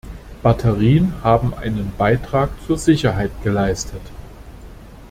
Batterien 0.41 1.13
haben 1.23 1.53
einen 1.53 1.93
Beitrag 1.95 2.49
zur 2.65 2.79
Sicherheit 2.79 3.29
geleistet. 3.43 4.01